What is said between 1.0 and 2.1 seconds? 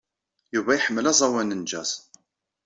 aẓawan n jazz.